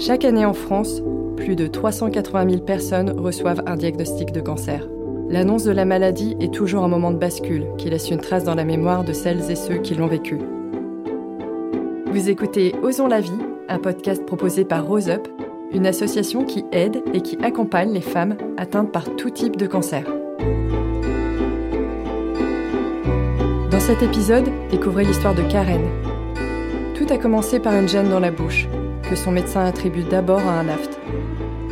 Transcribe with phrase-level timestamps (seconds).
[0.00, 1.02] Chaque année en France,
[1.36, 4.86] plus de 380 000 personnes reçoivent un diagnostic de cancer.
[5.28, 8.54] L'annonce de la maladie est toujours un moment de bascule qui laisse une trace dans
[8.54, 10.38] la mémoire de celles et ceux qui l'ont vécu.
[12.06, 15.26] Vous écoutez Osons la vie, un podcast proposé par Rose Up,
[15.72, 20.04] une association qui aide et qui accompagne les femmes atteintes par tout type de cancer.
[23.72, 25.82] Dans cet épisode, découvrez l'histoire de Karen.
[26.94, 28.68] Tout a commencé par une gêne dans la bouche,
[29.08, 30.98] que son médecin attribue d'abord à un aft.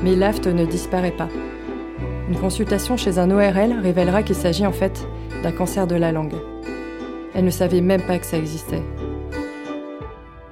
[0.02, 1.28] Mais l'aft ne disparaît pas.
[2.28, 5.06] Une consultation chez un ORL révélera qu'il s'agit en fait
[5.42, 6.34] d'un cancer de la langue.
[7.34, 8.82] Elle ne savait même pas que ça existait.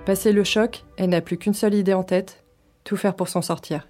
[0.05, 2.45] Passé le choc, elle n'a plus qu'une seule idée en tête,
[2.85, 3.89] tout faire pour s'en sortir.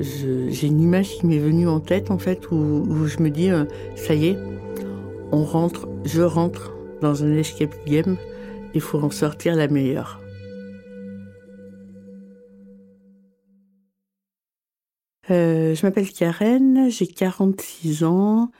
[0.00, 3.64] J'ai une image qui m'est venue en tête en fait où, je me dis euh,
[3.94, 4.38] ça y est,
[5.32, 8.16] on rentre, je rentre dans un escape game,
[8.74, 10.20] il faut en sortir la meilleure.
[15.30, 18.50] Euh, je m'appelle Karen, j'ai 46 ans,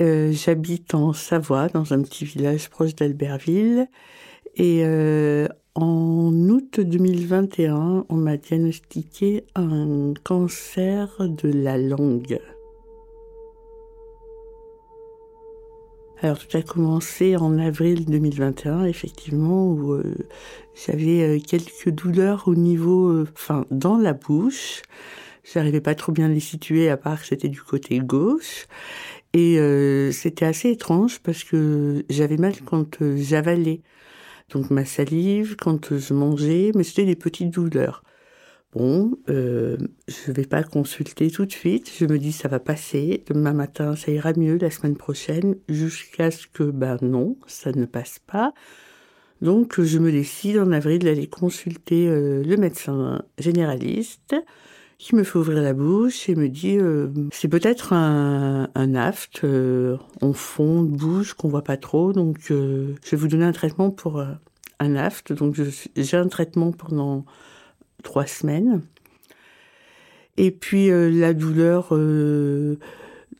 [0.00, 3.86] euh, j'habite en Savoie, dans un petit village proche d'Albertville.
[4.56, 12.40] Et euh, en août 2021, on m'a diagnostiqué un cancer de la langue.
[16.22, 20.14] Alors tout a commencé en avril 2021, effectivement, où euh,
[20.74, 24.82] j'avais euh, quelques douleurs au niveau, euh, enfin, dans la bouche.
[25.50, 28.66] J'arrivais pas trop bien les situer, à part que c'était du côté gauche.
[29.32, 29.58] Et
[30.12, 33.80] c'était assez étrange parce que j'avais mal quand j'avalais.
[34.50, 38.02] Donc ma salive, quand je mangeais, mais c'était des petites douleurs.
[38.72, 39.76] Bon, euh,
[40.06, 41.90] je vais pas consulter tout de suite.
[41.98, 43.24] Je me dis ça va passer.
[43.26, 44.58] Demain matin, ça ira mieux.
[44.58, 48.52] La semaine prochaine, jusqu'à ce que ben non, ça ne passe pas.
[49.42, 54.36] Donc je me décide en avril d'aller consulter euh, le médecin généraliste
[54.98, 59.44] qui me fait ouvrir la bouche et me dit euh, c'est peut-être un, un aft
[60.20, 62.12] en fond de bouche qu'on voit pas trop.
[62.12, 64.22] Donc je vais vous donner un traitement pour
[64.78, 65.32] un aft.
[65.32, 65.56] Donc
[65.96, 67.24] j'ai un traitement pendant
[68.02, 68.82] trois semaines.
[70.36, 72.78] Et puis euh, la douleur euh,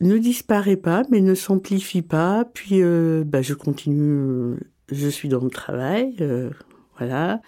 [0.01, 2.45] ne disparaît pas, mais ne s'amplifie pas.
[2.53, 4.57] Puis euh, bah, je continue,
[4.91, 6.17] je suis dans le travail,
[6.99, 7.41] voilà.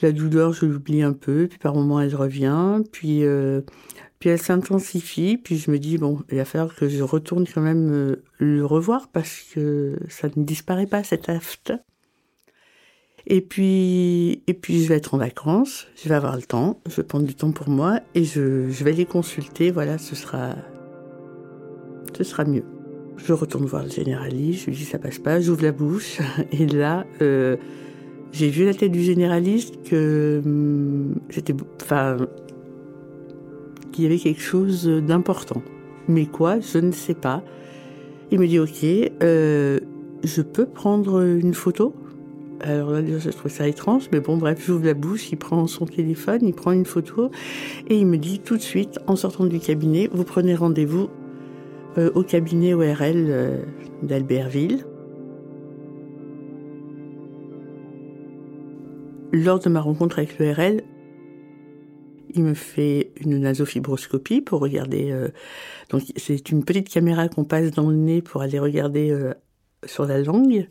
[0.00, 3.24] La douleur, je l'oublie un peu, puis par moments elle revient, puis
[4.18, 7.60] puis elle s'intensifie, puis je me dis bon, il va falloir que je retourne quand
[7.60, 11.72] même le revoir parce que ça ne disparaît pas cet aft.
[13.26, 16.96] Et puis, et puis je vais être en vacances, je vais avoir le temps, je
[16.96, 18.40] vais prendre du temps pour moi et je,
[18.82, 19.70] vais les consulter.
[19.70, 20.56] Voilà, ce sera,
[22.16, 22.64] ce sera mieux.
[23.16, 26.18] Je retourne voir le généraliste, je lui dis ça passe pas, j'ouvre la bouche
[26.52, 27.56] et là, euh,
[28.32, 31.14] j'ai vu la tête du généraliste que hum,
[31.80, 32.16] enfin,
[33.92, 35.62] qu'il y avait quelque chose d'important.
[36.08, 37.44] Mais quoi, je ne sais pas.
[38.32, 38.84] Il me dit ok,
[39.22, 39.78] euh,
[40.24, 41.94] je peux prendre une photo?
[42.62, 45.84] Alors là, je trouve ça étrange, mais bon, bref, j'ouvre la bouche, il prend son
[45.84, 47.30] téléphone, il prend une photo
[47.88, 51.08] et il me dit tout de suite, en sortant du cabinet, vous prenez rendez-vous
[51.98, 53.62] euh, au cabinet ORL euh,
[54.02, 54.86] d'Albertville.
[59.32, 60.82] Lors de ma rencontre avec l'ORL,
[62.34, 65.10] il me fait une nasofibroscopie pour regarder.
[65.10, 65.28] Euh,
[65.90, 69.14] donc c'est une petite caméra qu'on passe dans le nez pour aller regarder
[69.84, 70.68] sur la langue.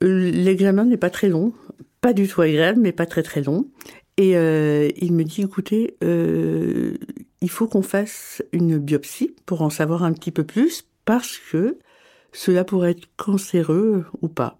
[0.00, 1.52] L'examen n'est pas très long,
[2.00, 3.68] pas du tout agréable, mais pas très très long.
[4.16, 6.94] Et euh, il me dit, écoutez, euh,
[7.40, 11.78] il faut qu'on fasse une biopsie pour en savoir un petit peu plus, parce que
[12.32, 14.58] cela pourrait être cancéreux ou pas.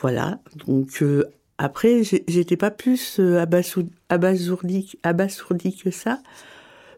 [0.00, 1.24] Voilà, donc euh,
[1.58, 6.20] après, j'étais pas plus abasourdi, abasourdi que ça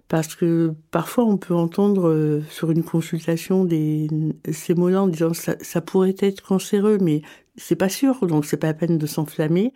[0.08, 4.08] parce que parfois on peut entendre euh, sur une consultation des,
[4.50, 7.22] ces mots-là en disant ça, ça pourrait être cancéreux, mais
[7.56, 9.72] c'est pas sûr, donc c'est pas la peine de s'enflammer.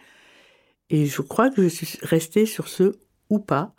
[0.90, 2.92] Et je crois que je suis restée sur ce
[3.30, 3.74] ou pas.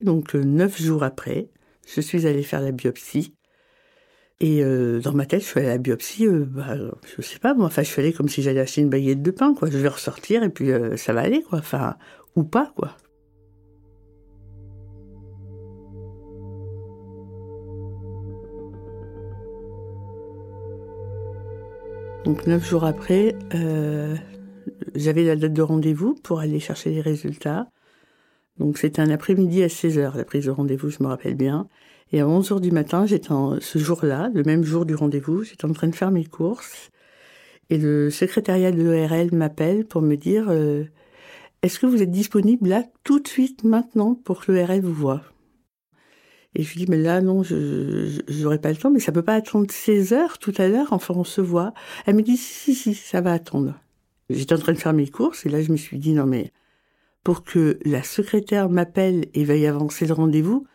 [0.00, 1.50] Donc euh, neuf jours après,
[1.86, 3.36] je suis allée faire la biopsie.
[4.40, 6.76] Et euh, dans ma tête, je suis allée à la biopsie, euh, bah,
[7.16, 9.30] je sais pas, moi, enfin, je suis allée comme si j'allais acheter une baguette de
[9.30, 9.70] pain, quoi.
[9.70, 11.60] Je vais ressortir et puis ça va aller, quoi.
[11.60, 11.96] Enfin,
[12.34, 12.96] ou pas, quoi.
[22.24, 24.14] Donc neuf jours après, euh,
[24.94, 27.66] j'avais la date de rendez-vous pour aller chercher les résultats.
[28.58, 31.68] Donc c'était un après-midi à 16h, la prise de rendez-vous, je me rappelle bien.
[32.12, 33.30] Et à 11h du matin, j'étais
[33.60, 36.90] ce jour-là, le même jour du rendez-vous, j'étais en train de faire mes courses.
[37.70, 40.84] Et le secrétariat de l'ORL m'appelle pour me dire euh,
[41.62, 45.22] Est-ce que vous êtes disponible là tout de suite maintenant pour que l'ORL vous voie
[46.54, 49.22] Et je lui dis Mais là, non, je n'aurai pas le temps, mais ça peut
[49.22, 51.72] pas attendre 16 heures tout à l'heure, enfin on se voit.
[52.06, 53.74] Elle me dit Si, si, si, ça va attendre.
[54.30, 56.52] J'étais en train de faire mes courses et là je me suis dit Non mais
[57.24, 60.66] pour que la secrétaire m'appelle et veuille avancer le rendez-vous,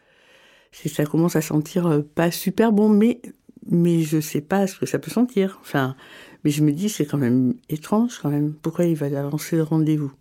[0.72, 3.22] ça commence à sentir euh, pas super bon, mais
[3.70, 5.58] mais je sais pas ce que ça peut sentir.
[5.62, 5.96] Enfin,
[6.44, 8.54] mais je me dis, c'est quand même étrange quand même.
[8.54, 10.12] Pourquoi il va avancer le rendez-vous?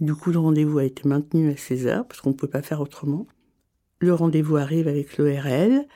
[0.00, 2.62] Du coup, le rendez-vous a été maintenu à 16 heures parce qu'on ne peut pas
[2.62, 3.26] faire autrement.
[4.02, 5.86] Le rendez-vous arrive avec l'ORL.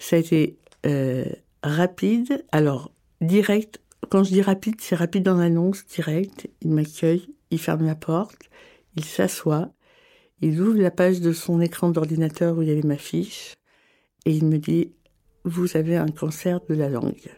[0.00, 1.24] Ça a été euh,
[1.62, 2.44] rapide.
[2.50, 2.90] Alors,
[3.20, 3.80] direct.
[4.10, 6.50] Quand je dis rapide, c'est rapide dans l'annonce, direct.
[6.62, 8.50] Il m'accueille, il ferme la porte,
[8.96, 9.70] il s'assoit,
[10.42, 13.54] il ouvre la page de son écran d'ordinateur où il y avait ma fiche
[14.26, 14.92] et il me dit
[15.44, 17.30] Vous avez un cancer de la langue.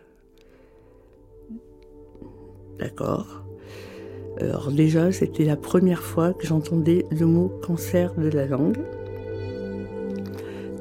[2.78, 3.44] D'accord.
[4.40, 8.78] Alors déjà, c'était la première fois que j'entendais le mot cancer de la langue.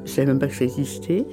[0.06, 1.26] Je savais même pas que ça existait.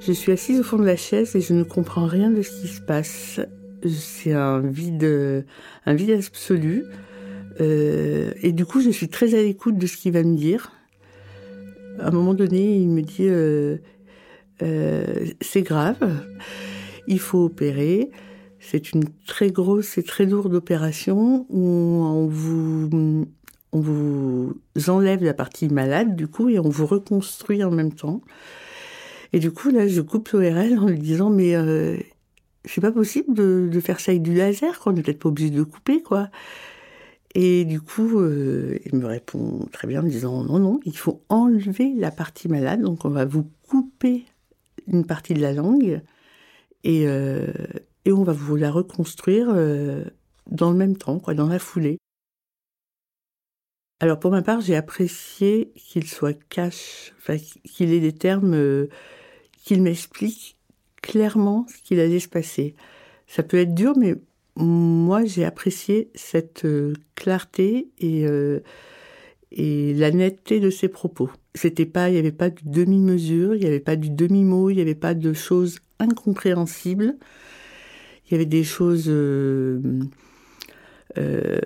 [0.00, 2.60] Je suis assise au fond de la chaise et je ne comprends rien de ce
[2.60, 3.40] qui se passe.
[3.88, 5.44] C'est un vide,
[5.86, 6.84] un vide absolu.
[7.60, 10.72] Euh, et du coup, je suis très à l'écoute de ce qu'il va me dire.
[12.00, 13.78] À un moment donné, il me dit euh,
[14.62, 15.96] euh, c'est grave,
[17.06, 18.10] il faut opérer.
[18.58, 23.26] C'est une très grosse et très lourde opération où on vous,
[23.74, 24.54] on vous
[24.86, 28.22] enlève la partie malade du coup et on vous reconstruit en même temps.
[29.32, 31.98] Et du coup là, je coupe l'ORL en lui disant mais euh,
[32.64, 34.92] c'est pas possible de, faire ça avec du laser, quoi.
[34.92, 36.30] On n'est peut-être pas obligé de couper, quoi.
[37.34, 41.22] Et du coup, euh, il me répond très bien en disant non, non, il faut
[41.28, 44.24] enlever la partie malade, donc on va vous couper
[44.86, 46.00] une partie de la langue
[46.84, 47.52] et, euh,
[48.04, 49.46] et on va vous la reconstruire
[50.48, 51.98] dans le même temps, quoi, dans la foulée.
[54.00, 58.88] Alors pour ma part, j'ai apprécié qu'il soit cash, enfin, qu'il ait des termes, euh,
[59.64, 60.58] qu'il m'explique
[61.02, 62.74] clairement ce qu'il allait se passer.
[63.26, 64.14] Ça peut être dur, mais
[64.56, 68.26] moi j'ai apprécié cette euh, clarté et,
[69.52, 71.30] et la netteté de ses propos.
[71.54, 74.76] C'était pas, il n'y avait pas de demi-mesure, il n'y avait pas du demi-mot, il
[74.76, 77.16] n'y avait pas de choses incompréhensibles
[78.26, 79.80] il y avait des choses euh,
[81.18, 81.58] euh,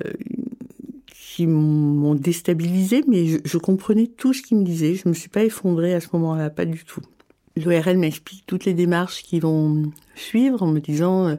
[1.38, 4.96] qui m'ont déstabilisé, mais je, comprenais tout ce qu'il me disait.
[4.96, 7.00] Je ne me suis pas effondrée à ce moment-là, pas du tout.
[7.55, 9.85] L'ORL m'explique toutes les démarches qui vont
[10.17, 11.37] suivre en me disant euh,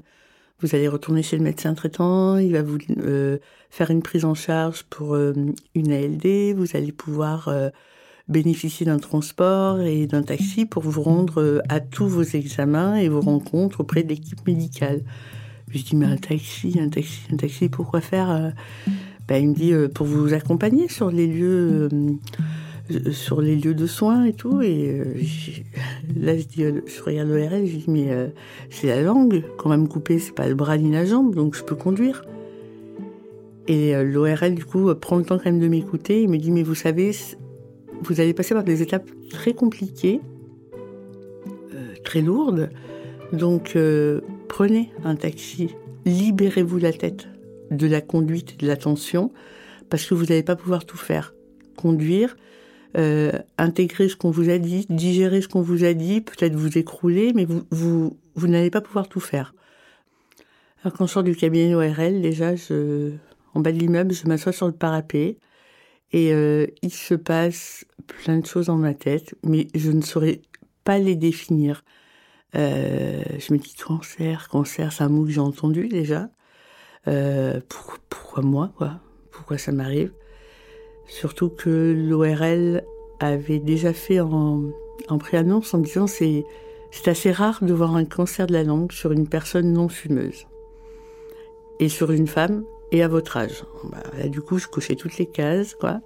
[0.62, 2.78] vous allez retourner chez le médecin traitant, il va vous
[3.69, 7.50] faire une prise en charge pour une ALD, vous allez pouvoir
[8.30, 13.10] bénéficier d'un transport et d'un taxi pour vous rendre euh, à tous vos examens et
[13.10, 15.01] vos rencontres auprès de l'équipe médicale.
[15.68, 18.50] Je dis, mais un taxi, un taxi, un taxi, pourquoi faire euh
[19.30, 21.88] ben, Il me dit, euh, pour vous accompagner sur les lieux,
[23.12, 24.62] sur les lieux de soins et tout.
[24.62, 25.02] Et
[26.20, 28.10] là, je, regarde l'ORL, je dis, mais
[28.70, 31.56] c'est la langue qu'on va me couper, c'est pas le bras ni la jambe, donc
[31.56, 32.26] je peux conduire.
[33.68, 36.24] Et l'ORL, du coup, prend le temps quand même de m'écouter.
[36.24, 37.12] Il me dit, mais vous savez,
[38.02, 40.22] vous allez passer par des étapes très compliquées,
[41.74, 42.70] euh, très lourdes.
[43.34, 45.75] Donc euh, prenez un taxi,
[46.06, 47.27] libérez-vous la tête
[47.72, 49.32] de la conduite, de l'attention,
[49.90, 51.34] parce que vous n'allez pas pouvoir tout faire.
[51.76, 52.36] Conduire,
[52.98, 56.78] euh, intégrer ce qu'on vous a dit, digérer ce qu'on vous a dit, peut-être vous
[56.78, 59.54] écrouler, mais vous, vous, vous n'allez pas pouvoir tout faire.
[60.84, 63.12] Alors quand je sors du cabinet ORL, déjà, je,
[63.54, 65.38] en bas de l'immeuble, je m'assois sur le parapet,
[66.12, 70.42] et euh, il se passe plein de choses dans ma tête, mais je ne saurais
[70.84, 71.84] pas les définir.
[72.56, 76.30] Euh, je me dis cancer, cancer, c'est un mot que j'ai entendu déjà.
[77.08, 77.60] Euh,
[78.10, 79.00] pourquoi moi, quoi?
[79.32, 80.12] Pourquoi ça m'arrive?
[81.08, 82.84] Surtout que l'ORL
[83.20, 84.63] avait déjà fait en,
[85.08, 86.46] en préannonce en disant c'est
[86.91, 90.48] c'est assez rare de voir un cancer de la langue sur une personne non fumeuse.
[91.79, 93.63] Et sur une femme, et à votre âge.
[93.86, 96.01] Bah, du coup, je cochais toutes les cases, quoi.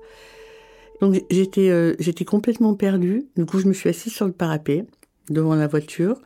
[1.01, 3.27] Donc j'étais euh, j'étais complètement perdue.
[3.35, 4.85] Du coup, je me suis assise sur le parapet
[5.29, 6.21] devant la voiture.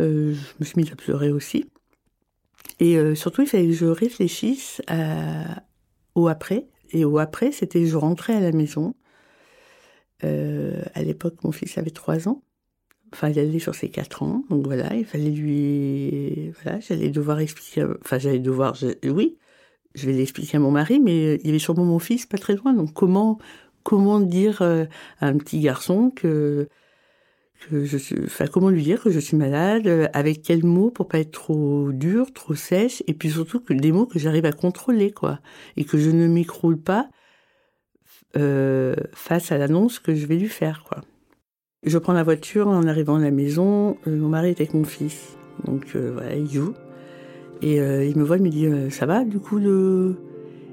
[0.00, 1.68] Euh, je me suis mise à pleurer aussi.
[2.80, 4.82] Et euh, surtout, il fallait que je réfléchisse
[6.14, 6.66] au après.
[6.90, 8.94] Et au après, c'était je rentrais à la maison.
[10.22, 12.42] à l'époque, mon fils avait trois ans.
[13.12, 14.44] Enfin, il allait sur ses quatre ans.
[14.50, 16.50] Donc voilà, il fallait lui...
[16.62, 17.86] Voilà, j'allais devoir expliquer...
[18.04, 18.76] Enfin, j'allais devoir...
[19.04, 19.38] Oui,
[19.94, 22.54] je vais l'expliquer à mon mari, mais il y avait sûrement mon fils pas très
[22.54, 22.72] loin.
[22.72, 23.38] Donc comment
[23.82, 24.86] comment dire à
[25.20, 26.68] un petit garçon que
[27.70, 31.92] je comment lui dire que je suis malade, avec quels mots pour pas être trop
[31.92, 35.40] dur, trop sèche, et puis surtout que des mots que j'arrive à contrôler quoi,
[35.76, 37.08] et que je ne m'écroule pas
[38.36, 41.00] euh, face à l'annonce que je vais lui faire quoi.
[41.84, 43.96] Je prends la voiture en arrivant à la maison.
[44.06, 45.36] Euh, mon mari est avec mon fils.
[45.64, 46.74] Donc euh, voilà, il joue.
[47.62, 50.16] Et euh, il me voit, il me dit Ça va du coup le...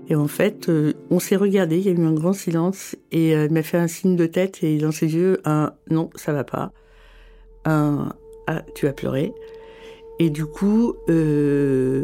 [0.08, 0.70] Et en fait,
[1.10, 2.96] on s'est regardé, il y a eu un grand silence.
[3.12, 6.32] Et il m'a fait un signe de tête et dans ses yeux, un Non, ça
[6.32, 6.72] va pas.
[7.66, 8.14] Un
[8.48, 9.34] Ah, tu as pleuré.
[10.20, 12.04] Et du coup, je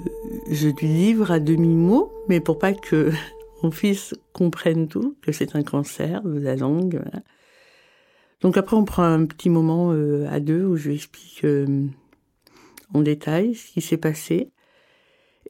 [0.49, 3.11] lui livre à demi-mot, mais pour pas que
[3.63, 6.99] mon fils comprenne tout, que c'est un cancer de la langue.
[7.03, 7.23] Voilà.
[8.41, 11.85] Donc après, on prend un petit moment euh, à deux où je lui explique euh,
[12.93, 14.51] en détail ce qui s'est passé.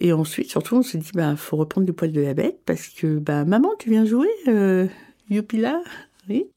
[0.02, 2.88] Et ensuite, surtout, on se dit, bah, faut reprendre du poil de la bête parce
[2.88, 4.88] que, bah, maman, tu viens jouer, euh,
[5.30, 5.82] youpi là,
[6.28, 6.48] oui.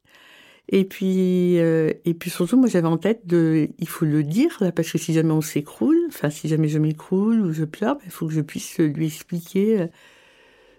[0.71, 4.57] Et puis, euh, et puis surtout, moi, j'avais en tête de, il faut le dire
[4.61, 7.99] là, parce que si jamais on s'écroule, enfin, si jamais je m'écroule ou je pleure,
[8.07, 9.89] il faut que je puisse lui expliquer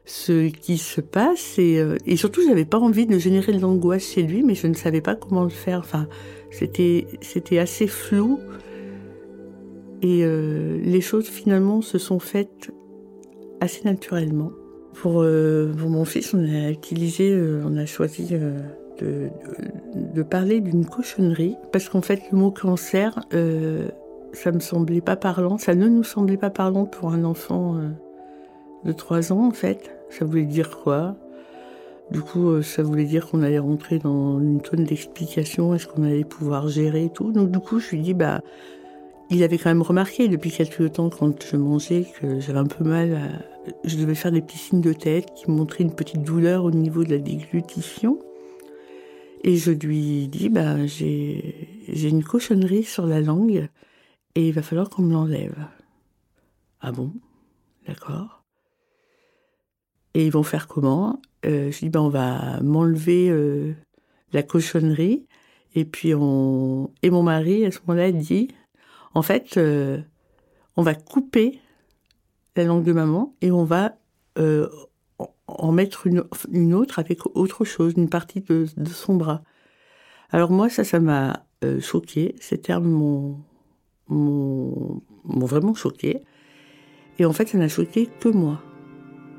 [0.06, 1.60] ce qui se passe.
[1.60, 4.68] Et, euh, et surtout j'avais pas envie de générer de l'angoisse chez lui mais je
[4.68, 5.80] ne savais pas comment le faire.
[5.80, 6.08] Enfin
[6.52, 8.40] c'était c'était assez flou
[10.02, 12.72] et euh, les choses finalement se sont faites
[13.62, 14.52] assez naturellement.
[14.94, 20.86] Pour, euh, pour mon fils on a utilisé euh, on a choisi de, parler d'une
[20.86, 21.56] cochonnerie.
[21.72, 23.20] Parce qu'en fait le mot cancer
[24.34, 25.58] ça me semblait pas parlant.
[25.58, 27.78] Ça ne nous semblait pas parlant pour un enfant
[28.84, 29.92] de 3 ans en fait.
[30.10, 31.16] Ça voulait dire quoi?
[32.12, 36.24] Du coup, ça voulait dire qu'on allait rentrer dans une tonne d'explications, est-ce qu'on allait
[36.24, 37.32] pouvoir gérer et tout.
[37.32, 38.42] Donc du coup, je lui dis, bah,
[39.30, 42.84] il avait quand même remarqué depuis quelques temps quand je mangeais que j'avais un peu
[42.84, 43.78] mal, à...
[43.84, 47.04] je devais faire des petits signes de tête qui montraient une petite douleur au niveau
[47.04, 48.20] de la déglutition.
[49.44, 53.70] Et je lui dis, bah, j'ai, une cochonnerie sur la langue
[54.36, 55.56] et il va falloir qu'on me l'enlève.
[56.82, 57.14] Ah bon?
[57.88, 58.44] D'accord.
[60.14, 61.22] Et ils vont faire comment?
[61.46, 63.74] Euh, Je dis, ben, on va m'enlever euh,
[64.34, 65.28] la cochonnerie.
[65.76, 66.92] Et puis, on...
[67.04, 68.48] Et mon mari, à ce moment-là, dit,
[69.16, 69.98] en fait, euh,
[70.76, 71.60] on va couper
[72.58, 73.96] la langue de maman et on va
[74.38, 74.68] euh,
[75.48, 79.42] en mettre une, autre avec autre chose, une partie de, son bras.
[80.32, 82.36] Alors moi, ça, ça m'a euh, choqué.
[82.42, 82.90] Ces termes
[84.10, 86.22] m'ont vraiment choqué.
[87.18, 88.62] Et en fait, ça n'a choqué que moi.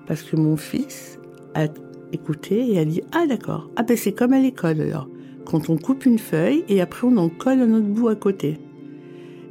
[0.07, 1.19] Parce que mon fils
[1.55, 1.67] a
[2.13, 5.09] écouté et a dit Ah d'accord, ah ben c'est comme à l'école alors.
[5.45, 8.59] Quand on coupe une feuille et après on en colle un autre bout à côté.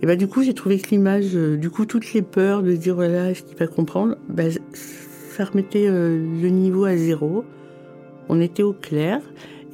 [0.01, 2.73] Et ben du coup j'ai trouvé que l'image, euh, du coup toutes les peurs de
[2.73, 7.43] dire voilà est-ce qu'il va comprendre, ben, ça remettait euh, le niveau à zéro.
[8.29, 9.21] On était au clair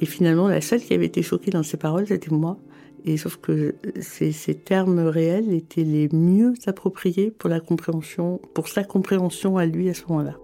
[0.00, 2.58] et finalement la seule qui avait été choquée dans ses paroles c'était moi.
[3.04, 8.68] Et sauf que ces, ces, termes réels étaient les mieux appropriés pour la compréhension, pour
[8.68, 10.36] sa compréhension à lui à ce moment-là.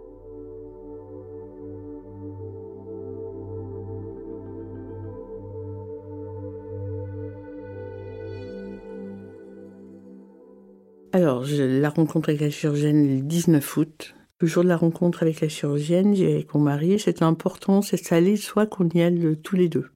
[11.13, 14.15] Alors, je, la rencontre avec la chirurgienne le 19 août.
[14.41, 17.97] Le jour de la rencontre avec la chirurgienne, j'ai avec mon mari, c'était important, c'est
[17.97, 19.87] ça allait soit qu'on y aille tous les deux.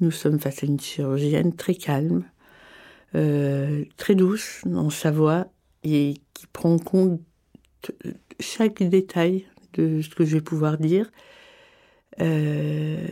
[0.00, 2.24] Nous sommes face à une chirurgienne très calme,
[3.14, 5.46] euh, très douce dans sa voix
[5.82, 7.20] et qui prend en compte
[8.38, 11.10] chaque détail de ce que je vais pouvoir dire,
[12.20, 13.06] euh,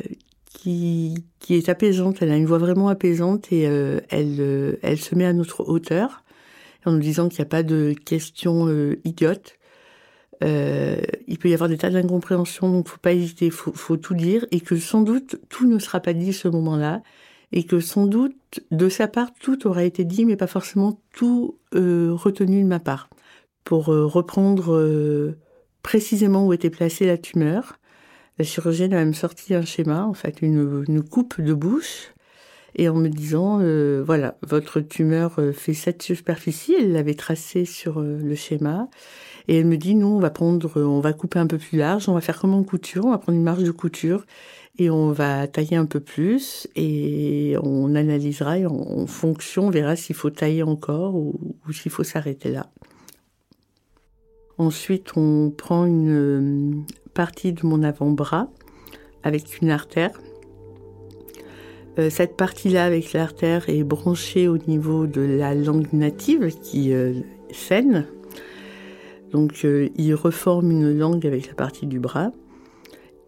[0.45, 2.21] qui, qui est apaisante.
[2.21, 5.69] Elle a une voix vraiment apaisante et euh, elle, euh, elle se met à notre
[5.69, 6.22] hauteur
[6.85, 9.59] en nous disant qu'il n'y a pas de questions euh, idiotes.
[10.43, 14.15] Euh, il peut y avoir des tas d'incompréhensions, donc faut pas hésiter, faut, faut tout
[14.15, 17.03] dire, et que sans doute tout ne sera pas dit ce moment-là,
[17.53, 21.59] et que sans doute de sa part tout aura été dit, mais pas forcément tout
[21.75, 23.09] euh, retenu de ma part.
[23.65, 25.39] Pour euh, reprendre euh,
[25.83, 27.79] précisément où était placée la tumeur,
[28.39, 32.13] la chirurgienne a même sorti un schéma, en fait une, une coupe de bouche,
[32.75, 36.75] et en me disant euh, voilà votre tumeur euh, fait cette superficie.
[36.79, 38.89] Elle l'avait tracé sur euh, le schéma.
[39.49, 42.09] Et elle me dit nous on va prendre on va couper un peu plus large.
[42.09, 43.05] On va faire comme en couture.
[43.05, 44.25] On va prendre une marge de couture.
[44.79, 46.67] Et on va tailler un peu plus.
[46.77, 51.35] Et on analysera et en, fonction on verra s'il faut tailler encore ou
[51.73, 52.71] s'il faut s'arrêter là.
[54.57, 58.49] Ensuite on prend une partie de mon avant-bras
[59.23, 60.13] avec une artère
[61.99, 67.13] euh, cette partie-là avec l'artère est branchée au niveau de la langue native qui euh,
[67.53, 68.07] saigne.
[69.33, 72.33] Donc euh, il reforme une langue avec la partie du bras.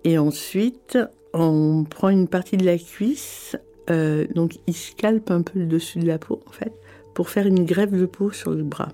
[0.05, 0.99] Et ensuite,
[1.33, 3.57] on prend une partie de la cuisse,
[3.91, 6.73] euh, donc il scalpe un peu le dessus de la peau en fait,
[7.15, 8.91] pour faire une greffe de peau sur le bras.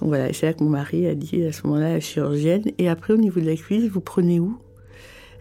[0.00, 2.64] Donc voilà, c'est là que mon mari a dit à ce moment-là à la chirurgienne.
[2.78, 4.56] Et après, au niveau de la cuisse, vous prenez où?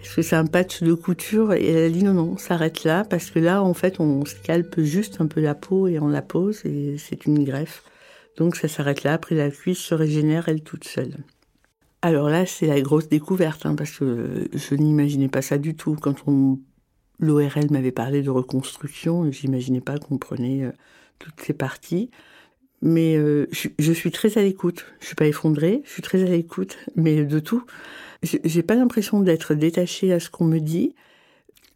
[0.04, 3.06] Est-ce que c'est un patch de couture Et elle a dit non, non, s'arrête là,
[3.06, 6.22] parce que là, en fait, on scalpe juste un peu la peau et on la
[6.22, 7.84] pose, et c'est une greffe.
[8.38, 11.16] Donc ça s'arrête là, après la cuisse se régénère elle toute seule.
[12.02, 15.96] Alors là, c'est la grosse découverte, hein, parce que je n'imaginais pas ça du tout.
[15.96, 16.60] Quand on,
[17.20, 20.72] l'ORL m'avait parlé de reconstruction, j'imaginais pas qu'on prenait euh,
[21.18, 22.12] toutes ces parties.
[22.86, 24.86] Mais euh, je, suis très à l'écoute.
[25.00, 27.64] Je suis pas effondrée, je suis très à l'écoute, mais de tout.
[28.22, 30.94] J'ai pas l'impression d'être détachée à ce qu'on me dit,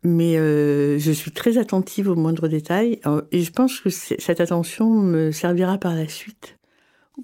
[0.03, 2.99] mais euh, je suis très attentive aux moindres détails.
[3.31, 6.57] Et je pense que cette attention me servira par la suite,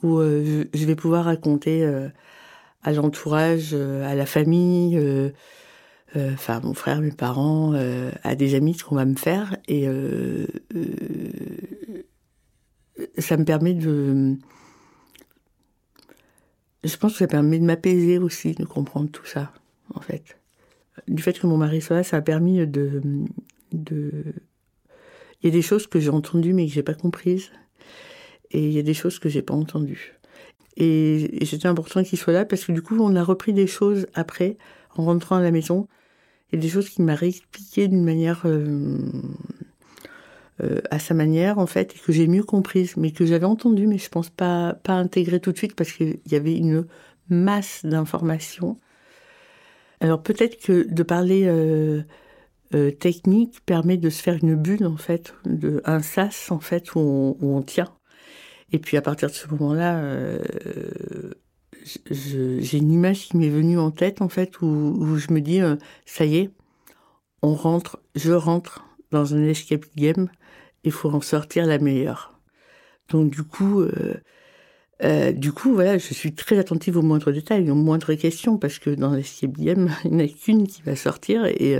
[0.01, 1.85] où je, vais pouvoir raconter
[2.83, 5.29] à l'entourage, euh, à la famille, euh,
[6.15, 7.73] euh, enfin mon frère, mes parents,
[8.23, 9.87] à des amis ce qu'on va me faire et
[13.17, 14.37] ça me permet de
[16.83, 19.53] je pense que ça permet de m'apaiser aussi, de comprendre tout ça,
[19.93, 20.37] en fait.
[21.07, 23.01] Du fait que mon mari soit là, ça a permis de,
[23.71, 24.11] de...
[25.41, 27.51] Il y a des choses que j'ai entendues mais que j'ai pas comprises.
[28.51, 30.13] Et il y a des choses que j'ai pas entendues.
[30.77, 34.07] Et, c'était important qu'il soit là parce que du coup, on a repris des choses
[34.13, 34.57] après,
[34.95, 35.87] en rentrant à la maison,
[36.51, 38.99] et des choses qu'il m'a réexpliquées d'une manière euh,
[40.63, 43.87] euh, à sa manière en fait, et que j'ai mieux comprises, mais que j'avais entendu,
[43.87, 46.85] mais je pense pas pas tout de suite parce qu'il y avait une
[47.29, 48.79] masse d'informations.
[50.01, 55.35] Alors peut-être que de parler euh, technique permet de se faire une bulle en fait,
[55.45, 57.93] de un sas en fait où on tient.
[58.73, 60.39] Et puis à partir de ce moment-là, euh,
[62.09, 65.75] j'ai une image qui m'est venue en tête en fait où, je me dis euh,
[66.05, 66.49] ça y est,
[67.43, 70.27] on rentre, je rentre dans un escape game,
[70.83, 72.39] il faut en sortir la meilleure.
[73.09, 73.81] Donc du coup,
[75.03, 78.79] euh, du coup voilà, je suis très attentive aux moindres détails, aux moindres questions parce
[78.79, 81.77] que dans l'escape game, il n'y en a qu'une qui va sortir et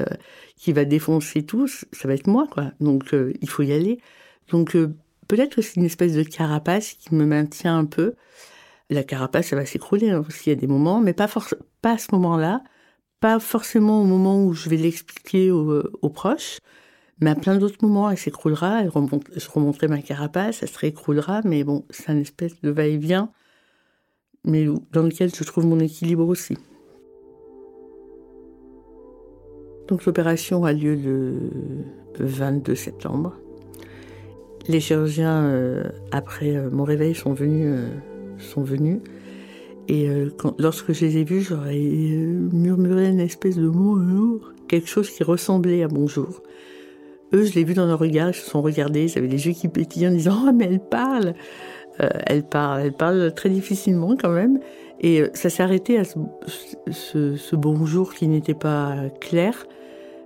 [0.57, 2.71] qui va défoncer tous, ça va être moi quoi.
[2.79, 3.99] Donc il faut y aller.
[4.49, 4.75] Donc
[5.27, 8.15] peut-être que c'est une espèce de carapace qui me maintient un peu.
[8.89, 11.27] La carapace, ça va s'écrouler hein, s'il y a des moments, mais pas,
[11.81, 12.63] pas à ce moment-là,
[13.19, 16.59] pas forcément au moment où je vais l'expliquer aux, proches,
[17.23, 21.63] mais à plein d'autres moments, elle s'écroulera, je remonterai ma carapace, elle se réécroulera, mais
[21.63, 23.31] bon, c'est un espèce de va-et-vient,
[24.43, 26.57] mais dans lequel je trouve mon équilibre aussi.
[29.87, 33.37] Donc l'opération a lieu le 22 septembre.
[34.67, 37.67] Les chirurgiens, euh, après euh, mon réveil, sont venus.
[37.67, 37.87] Euh,
[38.37, 38.99] sont venus.
[39.87, 40.09] Et
[40.57, 45.83] lorsque je les ai vus, j'aurais murmuré une espèce de mot, quelque chose qui ressemblait
[45.83, 46.41] à bonjour.
[47.33, 49.53] Eux, je l'ai vu dans leur regard, ils se sont regardés, ils avaient les yeux
[49.53, 51.33] qui pétillaient en disant Oh, mais elle parle
[51.99, 54.59] Elle parle, elle parle très difficilement quand même.
[54.99, 59.65] Et ça s'est arrêté à ce, ce bonjour qui n'était pas clair.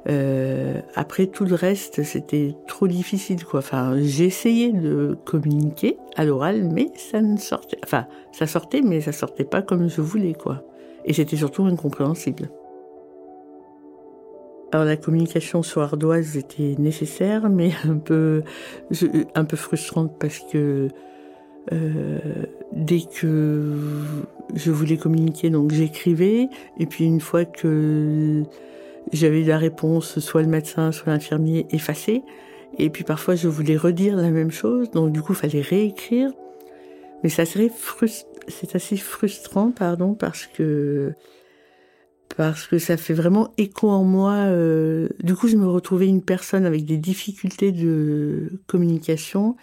[0.10, 3.60] Euh, après tout le reste, c'était trop difficile, quoi.
[3.60, 7.78] Enfin, j'ai essayé de communiquer à l'oral, mais ça ne sortait.
[7.84, 10.64] Enfin, ça sortait, mais ça sortait pas comme je voulais, quoi.
[11.06, 12.50] Et c'était surtout incompréhensible.
[14.72, 18.44] Alors la communication sur ardoise était nécessaire, mais un peu,
[19.36, 20.90] un peu frustrante parce que
[21.72, 22.20] euh,
[22.74, 23.74] dès que
[24.56, 26.50] je voulais communiquer, donc j'écrivais,
[26.80, 28.44] et puis une fois que
[29.12, 32.24] j'avais la réponse, soit le médecin, soit l'infirmier, effacée.
[32.78, 36.32] Et puis parfois, je voulais redire la même chose, donc du coup, il fallait réécrire.
[37.24, 37.72] Mais ça serait
[38.50, 41.14] c'est assez frustrant, pardon, parce que
[42.36, 44.34] parce que ça fait vraiment écho en moi.
[44.34, 49.56] Euh, du coup, je me retrouvais une personne avec des difficultés de communication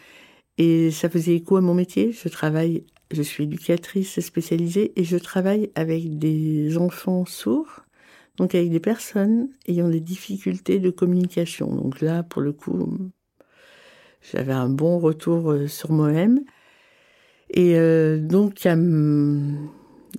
[0.58, 2.12] et ça faisait écho à mon métier.
[2.12, 7.84] Je travaille, je suis éducatrice spécialisée et je travaille avec des enfants sourds
[8.36, 11.74] donc avec des personnes ayant des difficultés de communication.
[11.74, 12.98] Donc là, pour le coup,
[14.32, 16.40] j'avais un bon retour euh, sur moi-même.
[17.50, 18.66] Et euh, donc,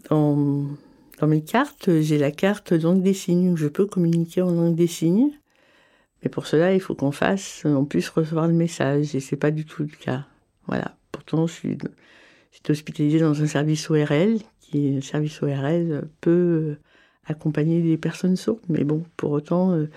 [0.10, 0.68] dans,
[1.20, 4.76] dans mes cartes, j'ai la carte langue des signes où je peux communiquer en langue
[4.76, 5.32] des signes.
[6.24, 9.16] Mais pour cela, il faut qu'on fasse, on puisse recevoir le message.
[9.16, 10.26] Et c'est pas du tout le cas.
[10.68, 10.98] Voilà.
[11.12, 11.78] Pourtant, je suis,
[12.68, 16.78] hospitalisée dans un service ORL, qui un service ORL peu
[17.26, 19.90] accompagner des personnes sourdes, mais bon, pour autant, euh,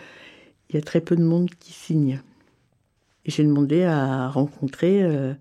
[0.71, 2.23] il y a très peu de monde qui signe.
[3.25, 5.03] J'ai demandé à rencontrer.
[5.03, 5.35] Euh,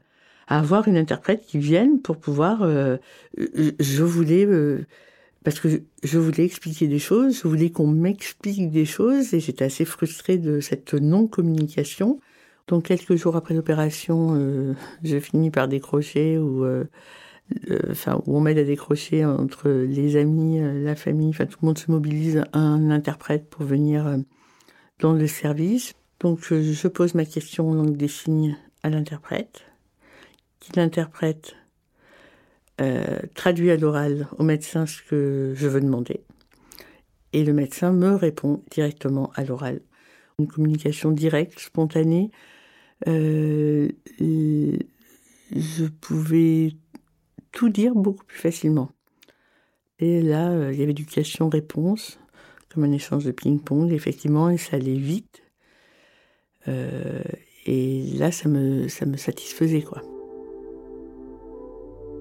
[0.47, 2.63] avoir une interprète qui vienne pour pouvoir.
[2.63, 2.97] Euh,
[3.37, 4.85] je voulais euh,
[5.47, 9.63] parce que je voulais expliquer des choses, je voulais qu'on m'explique des choses et j'étais
[9.63, 12.19] assez frustrée de cette non-communication.
[12.67, 14.73] Donc quelques jours après l'opération, euh,
[15.05, 16.65] je finis par décrocher ou
[17.89, 21.77] enfin où on m'aide à décrocher entre les amis, la famille, enfin tout le monde
[21.77, 24.17] se mobilise un interprète pour venir
[24.99, 25.93] dans le service.
[26.19, 29.63] Donc je pose ma question en langue des signes à l'interprète
[30.59, 31.55] qui l'interprète
[32.79, 36.21] euh, traduit à l'oral au médecin ce que je veux demander.
[37.33, 39.81] Et le médecin me répond directement à l'oral.
[40.37, 42.29] Une communication directe, spontanée.
[43.07, 46.73] Euh, je pouvais
[47.51, 48.91] tout dire beaucoup plus facilement.
[49.97, 52.19] Et là, euh, il y avait du question-réponse,
[52.69, 55.41] comme un échange de ping-pong, effectivement, et ça allait vite.
[57.65, 60.01] et là, ça me, ça me satisfaisait, quoi.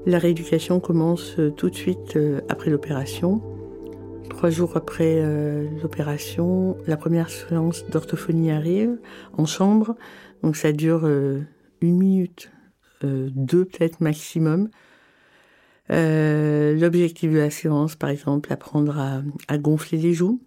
[0.07, 3.42] La rééducation commence euh, tout de suite euh, après l'opération.
[4.31, 9.01] Trois jours après euh, l'opération, la première séance d'orthophonie arrive
[9.37, 9.97] en chambre.
[10.45, 11.09] Donc ça dure
[11.81, 12.53] une minute,
[13.03, 14.69] deux peut-être maximum.
[15.88, 20.40] L'objectif de la séance, par exemple, apprendre à, à gonfler les joues,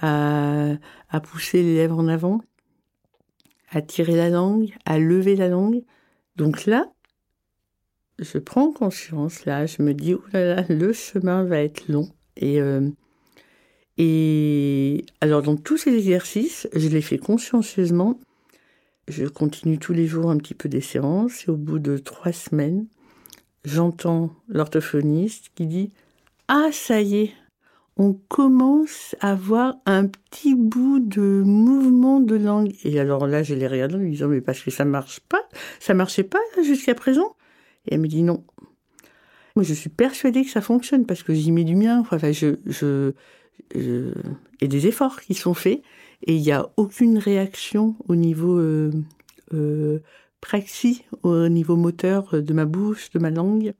[0.00, 0.74] à,
[1.10, 2.40] à pousser les lèvres en avant,
[3.70, 5.82] à tirer la langue, à lever la langue.
[6.36, 6.86] Donc là,
[8.18, 12.08] je prends conscience là, je me dis, oh là là, le chemin va être long.
[12.36, 12.88] Et, euh,
[13.98, 18.18] et alors, dans tous ces exercices, je les fais consciencieusement.
[19.08, 22.32] Je continue tous les jours un petit peu des séances et au bout de trois
[22.32, 22.86] semaines,
[23.64, 25.92] j'entends l'orthophoniste qui dit
[26.48, 27.32] Ah, ça y est,
[27.96, 32.74] on commence à voir un petit bout de mouvement de langue.
[32.82, 35.42] Et alors là, je les regarde en me disant Mais parce que ça marche pas,
[35.78, 37.36] ça marchait pas jusqu'à présent?
[37.86, 38.44] Et elle me dit non.
[39.54, 42.00] Moi, je suis persuadée que ça fonctionne parce que j'y mets du mien.
[42.00, 43.12] Enfin, je,
[43.74, 45.82] et des efforts qui sont faits
[46.22, 48.90] et il n'y a aucune réaction au niveau euh,
[49.54, 50.00] euh,
[50.40, 53.74] praxis, au niveau moteur de ma bouche, de ma langue.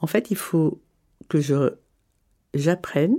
[0.00, 0.80] En fait, il faut
[1.28, 1.38] que
[2.54, 3.18] j'apprenne,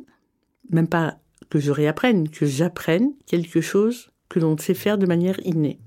[0.71, 5.39] même pas que je réapprenne, que j'apprenne quelque chose que l'on sait faire de manière
[5.45, 5.79] innée.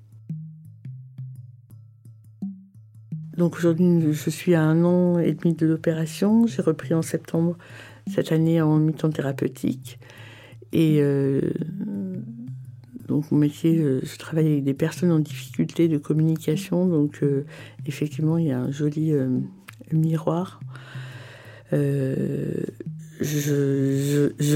[3.37, 6.47] Donc aujourd'hui, je suis à un an et demi de l'opération.
[6.47, 7.57] J'ai repris en septembre
[8.13, 9.99] cette année en mi-temps thérapeutique.
[10.73, 11.41] Et euh,
[13.09, 16.87] donc mon métier, euh, je travaille avec des personnes en difficulté de communication.
[16.87, 17.45] Donc euh,
[17.87, 19.13] effectivement, il y a un joli
[19.93, 20.61] miroir.
[21.73, 22.69] Je,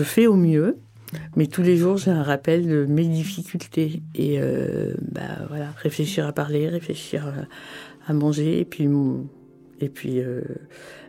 [0.04, 0.76] fais au mieux.
[1.36, 4.02] Mais tous les jours, j'ai un rappel de mes difficultés.
[4.14, 4.38] Et
[5.10, 7.32] bah, voilà, réfléchir à parler, réfléchir
[8.09, 8.88] à, manger et puis,
[9.81, 10.42] et puis euh,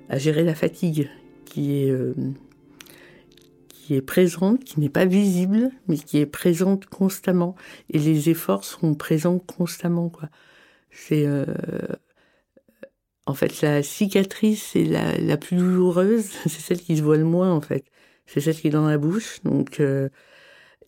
[0.10, 1.10] à gérer la fatigue
[1.46, 2.14] qui est, euh,
[3.70, 7.56] qui est présente, qui n'est pas visible, mais qui est présente constamment.
[7.90, 10.10] Et les efforts sont présents constamment.
[10.10, 10.30] Quoi.
[10.92, 11.46] C'est euh,
[13.26, 17.26] en fait la cicatrice est la, la plus douloureuse, c'est celle qui se voit le
[17.26, 17.86] moins en fait.
[18.26, 19.42] C'est celle qui est dans la bouche.
[19.44, 19.82] Donc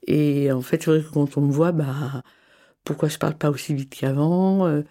[0.07, 2.23] et en fait quand on me voit, bah
[2.83, 4.83] pourquoi je parle pas aussi vite qu'avant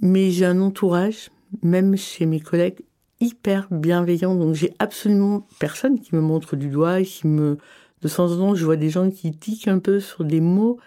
[0.00, 1.30] mais j'ai un entourage,
[1.62, 2.80] même chez mes collègues,
[3.20, 4.34] hyper bienveillant.
[4.34, 7.58] Donc j'ai absolument personne qui me montre du doigt, qui me...
[8.02, 10.78] De temps en temps, je vois des gens qui tiquent un peu sur des mots.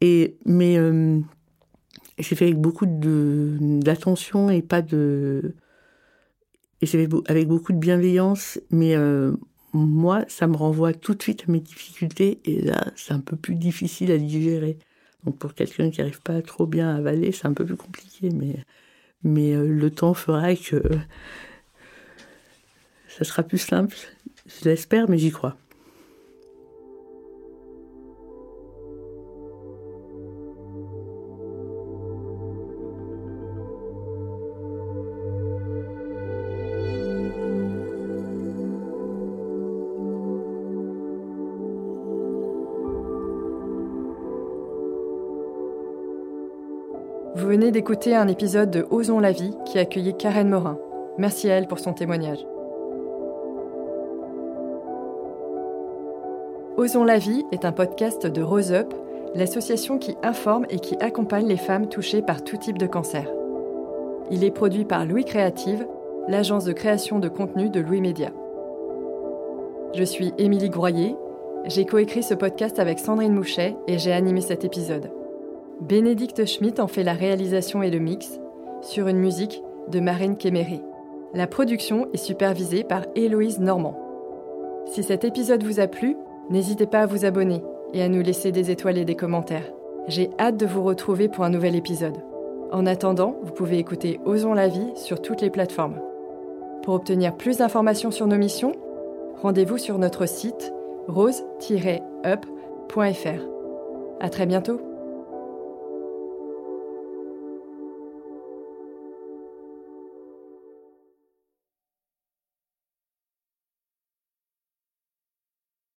[0.00, 1.20] Et, mais euh,
[2.18, 5.54] c'est fait avec beaucoup d'attention et pas de...
[6.80, 8.58] Et c'est avec beaucoup de bienveillance.
[8.70, 9.36] Mais euh,
[9.72, 12.40] moi, ça me renvoie tout de suite à mes difficultés.
[12.44, 14.78] Et là, c'est un peu plus difficile à digérer.
[15.24, 18.30] Donc pour quelqu'un qui n'arrive pas trop bien à avaler, c'est un peu plus compliqué,
[18.30, 18.56] mais,
[19.22, 20.82] mais euh, le temps fera que
[23.08, 23.96] ça sera plus simple.
[24.46, 25.56] Je l'espère, mais j'y crois.
[47.70, 50.78] D'écouter un épisode de Osons la vie qui accueillait Karen Morin.
[51.18, 52.46] Merci à elle pour son témoignage.
[56.76, 58.94] Osons la vie est un podcast de Rose Up,
[59.34, 63.28] l'association qui informe et qui accompagne les femmes touchées par tout type de cancer.
[64.30, 65.86] Il est produit par Louis Créative,
[66.28, 68.30] l'agence de création de contenu de Louis Média.
[69.94, 71.16] Je suis Émilie Groyer,
[71.64, 75.10] j'ai coécrit ce podcast avec Sandrine Mouchet et j'ai animé cet épisode.
[75.80, 78.40] Bénédicte Schmitt en fait la réalisation et le mix,
[78.82, 80.80] sur une musique de Marine Kéméré.
[81.34, 83.98] La production est supervisée par Héloïse Normand.
[84.86, 86.16] Si cet épisode vous a plu,
[86.50, 87.62] n'hésitez pas à vous abonner
[87.94, 89.70] et à nous laisser des étoiles et des commentaires.
[90.08, 92.16] J'ai hâte de vous retrouver pour un nouvel épisode.
[92.72, 96.00] En attendant, vous pouvez écouter Osons la vie sur toutes les plateformes.
[96.82, 98.72] Pour obtenir plus d'informations sur nos missions,
[99.42, 100.72] rendez-vous sur notre site
[101.06, 102.38] rose-up.fr.
[104.20, 104.87] À très bientôt!